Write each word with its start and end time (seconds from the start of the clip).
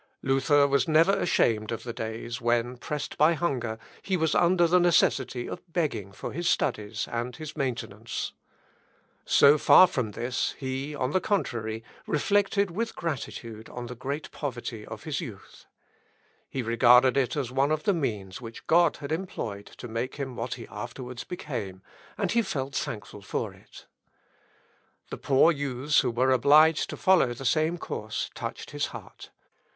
Luther 0.23 0.67
was 0.67 0.87
never 0.87 1.11
ashamed 1.15 1.71
of 1.71 1.83
the 1.83 1.93
days 1.93 2.41
when, 2.41 2.75
pressed 2.77 3.19
by 3.19 3.33
hunger, 3.33 3.77
he 4.01 4.17
was 4.17 4.33
under 4.33 4.65
the 4.65 4.79
necessity 4.79 5.47
of 5.47 5.61
begging 5.71 6.11
for 6.11 6.31
his 6.31 6.49
studies 6.49 7.07
and 7.11 7.35
his 7.35 7.55
maintenance. 7.55 8.33
So 9.25 9.59
far 9.59 9.85
from 9.85 10.13
this, 10.13 10.55
he, 10.57 10.95
on 10.95 11.11
the 11.11 11.21
contrary, 11.21 11.83
reflected 12.07 12.71
with 12.71 12.95
gratitude 12.95 13.69
on 13.69 13.85
the 13.85 13.93
great 13.95 14.31
poverty 14.31 14.87
of 14.87 15.03
his 15.03 15.21
youth. 15.21 15.67
He 16.49 16.63
regarded 16.63 17.15
it 17.15 17.35
as 17.37 17.51
one 17.51 17.69
of 17.71 17.83
the 17.83 17.93
means 17.93 18.41
which 18.41 18.65
God 18.65 18.97
had 18.97 19.11
employed 19.11 19.67
to 19.77 19.87
make 19.87 20.15
him 20.15 20.35
what 20.35 20.55
he 20.55 20.65
afterwards 20.71 21.23
became, 21.23 21.83
and 22.17 22.31
he 22.31 22.41
felt 22.41 22.73
thankful 22.75 23.21
for 23.21 23.53
it. 23.53 23.85
The 25.11 25.17
poor 25.17 25.51
youths 25.51 25.99
who 25.99 26.09
were 26.09 26.31
obliged 26.31 26.89
to 26.89 26.97
follow 26.97 27.35
the 27.35 27.45
same 27.45 27.77
course 27.77 28.31
touched 28.33 28.71
his 28.71 28.87
heart. 28.87 29.29